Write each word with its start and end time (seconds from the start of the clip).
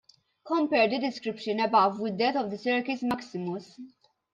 Compare 0.47 0.87
the 0.89 0.97
description 0.97 1.59
above 1.59 1.99
with 1.99 2.17
that 2.17 2.35
of 2.35 2.49
the 2.49 2.57
Circus 2.57 3.03
Maximus. 3.03 3.79